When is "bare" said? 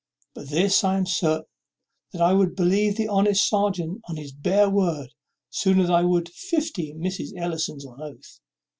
4.31-4.67